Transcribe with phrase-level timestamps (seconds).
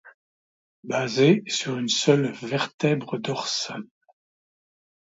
[0.83, 3.83] Basé sur une seule vertèbre dorsale.